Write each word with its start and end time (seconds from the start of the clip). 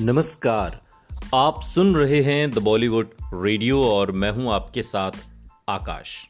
नमस्कार। 0.00 0.80
आप 1.34 1.62
सुन 1.62 1.94
रहे 1.96 2.22
हैं 2.22 2.50
द 2.50 2.58
बॉलीवुड 2.58 3.10
रेडियो 3.34 3.84
और 3.84 4.12
मैं 4.12 4.30
हूँ 4.30 4.52
आपके 4.52 4.82
साथ 4.82 5.12
आकाश। 5.68 6.28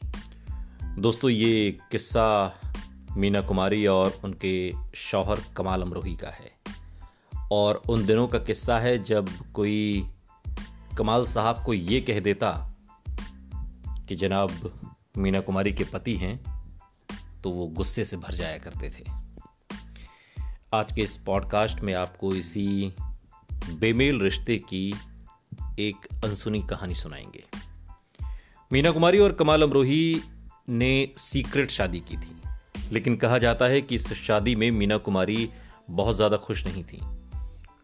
दोस्तों, 0.98 1.30
ये 1.30 1.78
किस्सा 1.90 2.54
मीना 3.16 3.40
कुमारी 3.40 3.86
और 3.86 4.20
उनके 4.24 4.72
शौहर 4.94 5.40
कमाल 5.56 5.82
अमरोही 5.82 6.16
का 6.16 6.28
है। 6.28 6.52
और 7.52 7.82
उन 7.88 8.06
दिनों 8.06 8.28
का 8.28 8.38
किस्सा 8.38 8.78
है 8.78 9.02
जब 9.02 9.28
कोई 9.52 10.08
कमाल 10.98 11.26
साहब 11.26 11.62
को 11.66 11.74
ये 11.74 12.00
कह 12.00 12.20
देता 12.20 12.74
कि 14.08 14.16
जनाब, 14.16 14.80
मीना 15.18 15.40
कुमारी 15.40 15.72
के 15.72 15.84
पति 15.84 16.16
हैं 16.16 16.44
तो 17.42 17.50
वो 17.50 17.66
गुस्से 17.66 18.04
से 18.04 18.16
भर 18.16 18.34
जाया 18.34 18.58
करते 18.58 18.90
थे। 18.90 19.24
आज 20.74 20.92
के 20.92 21.02
इस 21.02 21.16
पॉडकास्ट 21.16 21.80
में 21.80 21.94
आपको 21.94 22.34
इसी 22.34 22.94
बेमेल 23.70 24.20
रिश्ते 24.20 24.58
की 24.58 24.94
एक 25.78 26.06
अनसुनी 26.24 26.62
कहानी 26.62 26.94
सुनाएँगे। 26.94 27.44
मीना 28.72 28.90
कुमारी 28.90 29.18
और 29.18 29.32
कमाल 29.32 29.62
अमरोही 29.62 30.20
ने 30.68 31.12
सीक्रेट 31.16 31.70
शादी 31.70 32.00
की 32.00 32.16
थी, 32.16 32.36
लेकिन 32.92 33.16
कहा 33.16 33.38
जाता 33.38 33.64
है 33.64 33.82
कि 33.82 33.94
इस 33.94 34.12
शादी 34.12 34.56
में 34.56 34.70
मीना 34.70 34.96
कुमारी 34.96 35.50
बहुत 35.90 36.16
ज़्यादा 36.16 36.36
खुश 36.36 36.66
नहीं 36.66 36.84
थी। 36.84 37.00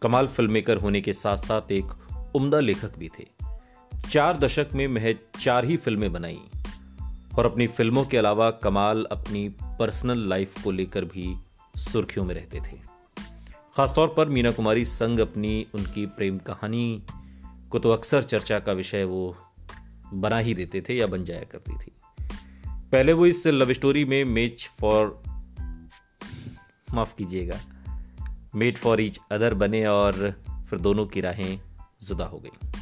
कमाल 0.02 0.26
फ़िल्म 0.26 0.52
मेकर 0.52 0.76
होने 0.76 1.00
के 1.00 1.12
साथ 1.12 1.36
साथ 1.36 1.72
एक 1.72 1.84
उम्दा 2.34 2.60
लेखक 2.60 2.98
भी 2.98 3.08
थे। 3.08 3.26
चार 4.10 4.38
दशक 4.38 4.68
में 4.74 4.88
महज 4.88 5.16
चार 5.42 5.64
ही 5.64 5.76
फ़िल्में 5.76 6.12
बनाई 6.12 6.40
और 7.38 7.46
अपनी 7.46 7.66
फ़िल्मों 7.66 8.04
के 8.04 8.16
अलावा 8.16 8.50
कमाल 8.50 9.06
अपनी 9.12 9.48
पर्सनल 9.62 10.28
लाइफ 10.28 10.62
को 10.64 10.70
लेकर 10.70 11.04
भी 11.04 11.34
सुर्खियों 11.76 12.24
में 12.26 12.34
रहते 12.34 12.60
थे। 12.60 12.89
खासतौर 13.80 14.08
पर 14.16 14.28
मीना 14.28 14.50
कुमारी 14.50 14.84
संग 14.84 15.20
अपनी 15.20 15.66
उनकी 15.74 16.06
प्रेम 16.06 16.38
कहानी 16.38 17.02
को 17.70 17.78
तो 17.78 17.90
अक्सर 17.90 18.22
चर्चा 18.22 18.58
का 18.58 18.72
विषय 18.72 19.04
वो 19.04 19.36
बना 20.14 20.38
ही 20.38 20.54
देते 20.54 20.80
थे 20.80 20.94
या 20.94 21.06
बन 21.06 21.24
जाया 21.24 21.44
करती 21.44 21.78
थी। 21.78 21.92
पहले 22.92 23.12
वो 23.12 23.26
इस 23.26 23.46
लव 23.46 23.72
स्टोरी 23.72 24.04
में 24.04 24.24
मेच 24.24 24.70
फॉर, 24.80 25.22
माफ़ 26.94 27.16
कीजिएगा 27.16 27.60
मेड 28.54 28.78
फॉर 28.78 29.00
ईच 29.00 29.20
अदर 29.32 29.54
बने 29.54 29.86
और 29.86 30.42
फिर 30.70 30.78
दोनों 30.78 31.06
की 31.06 31.20
राहें 31.20 31.60
जुदा 32.02 32.24
हो 32.24 32.38
गई। 32.38 32.72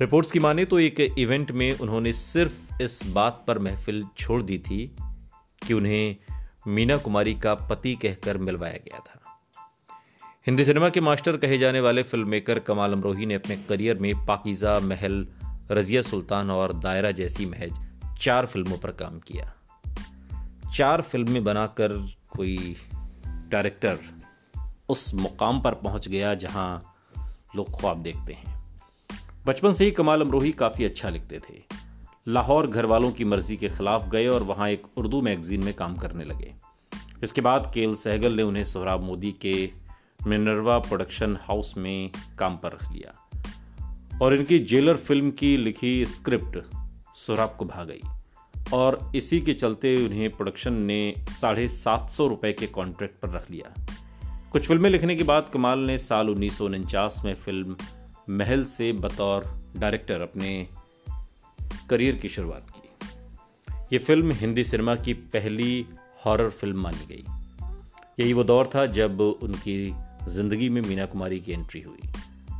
रिपोर्ट्स 0.00 0.32
की 0.32 0.38
माने 0.38 0.64
तो 0.64 0.78
एक 0.78 1.14
इवेंट 1.18 1.52
में 1.52 1.78
उन्होंने 1.78 2.12
सिर्फ़ 2.12 2.82
इस 2.82 3.02
बात 3.06 3.44
पर 3.48 3.58
महफिल 3.58 4.04
छोड़ 4.18 4.42
दी 4.42 4.58
थी 4.58 4.96
कि 5.66 5.74
उन्हें 5.74 6.16
मीना 6.66 6.96
कुमारी 6.96 7.34
का 7.34 7.54
पति 7.54 7.94
कहकर 7.94 8.38
मिलवाया 8.38 8.74
गया 8.74 8.98
था। 8.98 9.22
हिंदी 10.46 10.64
सिनेमा 10.64 10.88
के 10.88 11.00
मास्टर 11.00 11.36
कहे 11.36 11.58
जाने 11.58 11.80
वाले 11.80 12.02
फ़िल्म 12.02 12.28
मेकर 12.28 12.58
कमाल 12.58 12.92
अमरोही 12.92 13.26
ने 13.26 13.34
अपने 13.34 13.56
करियर 13.56 13.98
में 13.98 14.26
पाकिजा 14.26 14.80
महल, 14.80 15.26
रजिया 15.70 16.02
सुल्तान 16.02 16.50
और 16.50 16.72
दायरा 16.72 17.10
जैसी 17.10 17.46
महज 17.46 17.72
चार 18.20 18.46
फ़िल्मों 18.46 18.78
पर 18.78 18.90
काम 18.90 19.18
किया। 19.18 19.54
चार 20.74 21.02
फ़िल्में 21.02 21.44
बनाकर 21.44 21.88
कोई 22.36 22.76
डायरेक्टर 23.28 23.98
उस 24.88 25.14
मुकाम 25.14 25.60
पर 25.60 25.74
पहुँच 25.74 26.08
गया 26.08 26.34
जहाँ 26.34 26.94
लोग 27.56 27.80
ख्वाब 27.80 28.02
देखते 28.02 28.32
हैं। 28.32 28.78
बचपन 29.46 29.72
से 29.72 29.84
ही 29.84 29.90
कमाल 29.90 30.20
अमरोही 30.20 30.52
काफ़ी 30.52 30.84
अच्छा 30.84 31.08
लिखते 31.08 31.38
थे। 31.38 31.62
लाहौर 32.28 32.66
घर 32.66 32.86
वालों 32.86 33.12
की 33.12 33.24
मर्ज़ी 33.24 33.56
के 33.56 33.68
खिलाफ 33.68 34.08
गए 34.08 34.26
और 34.26 34.42
वहाँ 34.42 34.68
एक 34.68 34.82
उर्दू 34.96 35.22
मैगजीन 35.22 35.64
में 35.64 35.74
काम 35.74 35.96
करने 35.96 36.24
लगे। 36.24 36.54
इसके 37.22 37.40
बाद 37.40 37.70
केल 37.74 37.94
सहगल 37.94 38.32
ने 38.32 38.42
उन्हें 38.42 38.64
सोहराब 38.64 39.00
मोदी 39.00 39.32
के 39.32 39.85
मिनरवा 40.26 40.78
प्रोडक्शन 40.78 41.38
हाउस 41.40 41.74
में 41.76 42.10
काम 42.38 42.56
पर 42.56 42.72
रख 42.72 42.92
लिया। 42.92 43.22
और 44.22 44.34
इनकी 44.34 44.58
जेलर 44.58 44.96
फ़िल्म 44.96 45.30
की 45.30 45.56
लिखी 45.56 46.06
स्क्रिप्ट 46.06 46.58
सोहराब 47.14 47.56
को 47.58 47.64
भा 47.64 47.84
गई। 47.84 48.00
और 48.72 49.12
इसी 49.14 49.40
के 49.40 49.54
चलते 49.54 50.06
उन्हें 50.06 50.30
प्रोडक्शन 50.30 50.72
ने 50.72 51.14
साढ़े 51.18 51.68
सात 51.68 52.10
सौ 52.10 52.26
रुपए 52.26 52.52
के 52.52 52.66
कॉन्ट्रैक्ट 52.66 53.20
पर 53.20 53.30
रख 53.30 53.50
लिया। 53.50 53.86
कुछ 54.52 54.68
फ़िल्में 54.68 54.90
लिखने 54.90 55.16
के 55.16 55.24
बाद 55.24 55.50
कमाल 55.54 55.78
ने 55.78 55.98
साल 55.98 56.30
उन्नीस 56.30 56.58
सौ 56.58 56.64
उनचास 56.64 57.22
में 57.24 57.34
फ़िल्म 57.34 57.76
महल 58.30 58.64
से 58.64 58.92
बतौर 58.92 59.62
डायरेक्टर 59.76 60.20
अपने 60.20 60.68
करियर 61.90 62.16
की 62.16 62.28
शुरुआत 62.28 62.66
की। 62.70 63.08
ये 63.92 63.98
फ़िल्म 63.98 64.32
हिंदी 64.32 64.64
सिनेमा 64.64 64.94
की 64.94 65.14
पहली 65.14 65.86
हॉरर 66.26 66.50
फ़िल्म 66.50 66.80
मानी 66.80 67.06
गई। 67.06 67.24
यही 68.20 68.32
वो 68.32 68.44
दौर 68.44 68.70
था 68.74 68.86
जब 68.86 69.20
उनकी 69.20 69.94
ज़िंदगी 70.28 70.68
में 70.68 70.80
मीना 70.82 71.04
कुमारी 71.06 71.40
की 71.40 71.52
एंट्री 71.52 71.80
हुई। 71.80 72.08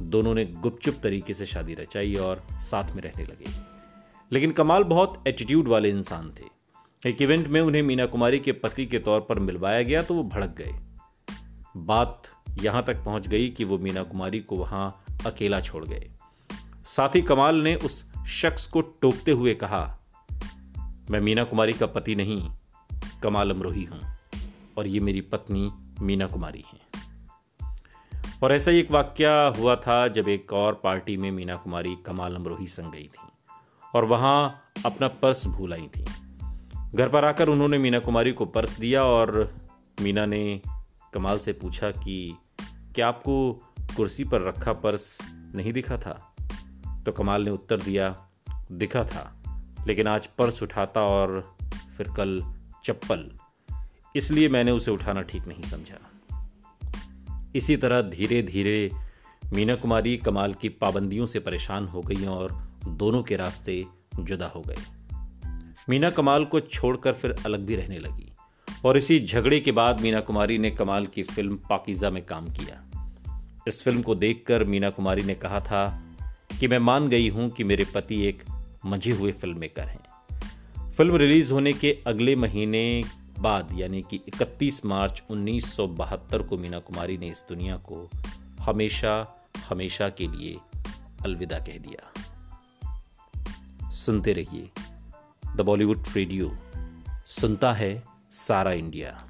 दोनों 0.02 0.34
ने 0.34 0.44
गुपचुप 0.44 0.94
तरीके 1.02 1.34
से 1.34 1.46
शादी 1.46 1.74
रचाई 1.74 2.14
और 2.14 2.42
साथ 2.62 2.94
में 2.94 3.02
रहने 3.02 3.24
लगे। 3.24 3.52
लेकिन 4.30 4.52
कमाल 4.52 4.84
बहुत 4.84 5.22
एटीट्यूड 5.28 5.68
वाले 5.68 5.90
इंसान 5.90 6.30
थे। 6.30 6.44
एक 7.02 7.22
इवेंट 7.22 7.46
में 7.48 7.60
उन्हें 7.60 7.82
मीना 7.82 8.06
कुमारी 8.06 8.38
के 8.38 8.52
पति 8.54 8.86
के 8.86 8.98
तौर 8.98 9.20
पर 9.20 9.38
मिलवाया 9.38 9.82
गया 9.82 10.02
तो 10.02 10.14
वो 10.14 10.22
भड़क 10.24 10.54
गए। 10.58 10.72
बात 11.76 12.22
यहाँ 12.62 12.82
तक 12.84 13.04
पहुँच 13.04 13.28
गई 13.28 13.48
कि 13.48 13.64
वो 13.64 13.78
मीना 13.78 14.02
कुमारी 14.02 14.40
को 14.40 14.56
वहाँ 14.56 15.04
अकेला 15.26 15.60
छोड़ 15.60 15.84
गए। 15.84 16.08
साथ 16.86 17.16
ही 17.16 17.22
कमाल 17.22 17.56
ने 17.56 17.74
उस 17.76 18.04
शख्स 18.32 18.66
को 18.66 18.80
टोकते 18.80 19.32
हुए 19.32 19.54
कहा, 19.54 19.82
मैं 21.10 21.20
मीना 21.20 21.44
कुमारी 21.44 21.72
का 21.72 21.86
पति 21.86 22.14
नहीं 22.14 22.40
कमाल 23.22 23.50
अमरोही 23.50 23.84
हूँ 23.84 24.00
और 24.78 24.86
ये 24.86 25.00
मेरी 25.00 25.20
पत्नी 25.20 25.70
मीना 26.00 26.26
कुमारी 26.26 26.64
हैं। 26.66 26.80
और 28.42 28.52
ऐसा 28.52 28.70
ही 28.70 28.78
एक 28.78 28.90
वाक्य 28.90 29.54
हुआ 29.58 29.76
था 29.76 30.08
जब 30.08 30.28
एक 30.28 30.52
और 30.52 30.74
पार्टी 30.74 31.16
में 31.16 31.30
मीना 31.30 31.56
कुमारी 31.56 31.96
कमाल 32.06 32.34
अमरोही 32.34 32.66
संग 32.66 32.92
गई 32.92 33.04
थी 33.04 33.28
और 33.94 34.04
वहाँ 34.04 34.64
अपना 34.86 35.08
पर्स 35.08 35.46
भूल 35.46 35.74
आई 35.74 35.88
थी। 35.96 36.06
घर 36.94 37.08
पर 37.08 37.24
आकर 37.24 37.48
उन्होंने 37.48 37.78
मीना 37.78 37.98
कुमारी 37.98 38.32
को 38.32 38.46
पर्स 38.46 38.78
दिया 38.78 39.04
और 39.04 39.54
मीना 40.00 40.26
ने 40.26 40.60
कमाल 41.14 41.38
से 41.38 41.52
पूछा 41.52 41.90
कि, 41.90 42.36
क्या 42.94 43.08
आपको 43.08 43.52
कुर्सी 43.96 44.24
पर 44.24 44.42
रखा 44.42 44.72
पर्स 44.72 45.18
नहीं 45.54 45.72
दिखा 45.72 45.98
था? 45.98 46.34
तो 47.04 47.12
कमाल 47.12 47.42
ने 47.42 47.50
उत्तर 47.50 47.76
दिया, 47.76 48.28
दिखा 48.72 49.04
था, 49.04 49.42
लेकिन 49.86 50.06
आज 50.06 50.26
पर्स 50.26 50.62
उठाता 50.62 51.00
और 51.00 51.56
फिर 51.96 52.08
कल 52.16 52.54
चप्पल, 52.84 53.30
इसलिए 54.16 54.48
मैंने 54.48 54.70
उसे 54.70 54.90
उठाना 54.90 55.22
ठीक 55.22 55.46
नहीं 55.46 55.62
समझा। 55.62 56.15
इसी 57.56 57.76
तरह 57.76 58.02
धीरे 58.02 58.42
धीरे 58.42 58.90
मीना 59.52 59.74
कुमारी 59.74 60.16
कमाल 60.16 60.54
की 60.54 60.68
पाबंदियों 60.68 61.26
से 61.26 61.40
परेशान 61.40 61.84
हो 61.84 62.00
गई 62.00 62.26
और 62.26 62.66
दोनों 62.88 63.22
के 63.22 63.36
रास्ते 63.36 63.84
जुदा 64.20 64.46
हो 64.46 64.60
गए। 64.60 64.76
मीना 65.88 66.10
कमाल 66.10 66.44
को 66.44 66.60
छोड़कर 66.60 67.12
फिर 67.12 67.34
अलग 67.46 67.60
भी 67.60 67.76
रहने 67.76 67.98
लगी 67.98 68.32
और 68.84 68.96
इसी 68.96 69.20
झगड़े 69.20 69.60
के 69.60 69.72
बाद 69.72 70.00
मीना 70.00 70.20
कुमारी 70.20 70.58
ने 70.58 70.70
कमाल 70.70 71.06
की 71.06 71.22
फ़िल्म 71.22 71.56
पाकिजा 71.56 72.10
में 72.10 72.24
काम 72.24 72.46
किया। 72.46 72.82
इस 73.68 73.82
फ़िल्म 73.84 74.02
को 74.02 74.14
देखकर 74.14 74.64
मीना 74.64 74.90
कुमारी 74.90 75.22
ने 75.22 75.34
कहा 75.34 75.60
था 75.60 76.02
कि 76.60 76.68
मैं 76.68 76.78
मान 76.78 77.08
गई 77.08 77.28
हूँ 77.28 77.50
कि 77.50 77.64
मेरे 77.64 77.84
पति 77.94 78.26
एक 78.26 78.42
मंझे 78.86 79.12
हुए 79.12 79.32
फ़िल्म 79.32 79.58
मेकर 79.58 79.82
हैं। 79.82 80.04
फ़िल्म 80.90 81.16
रिलीज़ 81.16 81.52
होने 81.52 81.72
के 81.72 81.98
अगले 82.06 82.36
महीने 82.36 83.04
बाद, 83.38 83.68
यानी 83.74 84.02
कि 84.02 84.20
31 84.28 84.84
मार्च 84.84 85.22
1972 85.30 86.42
को 86.42 86.56
मीना 86.56 86.78
कुमारी 86.78 87.18
ने 87.18 87.28
इस 87.28 87.44
दुनिया 87.48 87.76
को 87.76 88.10
हमेशा 88.60 89.42
हमेशा 89.68 90.08
के 90.08 90.28
लिए 90.28 90.56
अलविदा 91.24 91.58
कह 91.58 91.78
दिया। 91.78 92.12
सुनते 93.90 94.32
रहिए। 94.32 94.70
द 95.56 95.60
बॉलीवुड 95.60 96.04
रेडियो, 96.16 96.56
सुनता 97.26 97.72
है 97.72 98.02
सारा 98.32 98.72
इंडिया। 98.72 99.28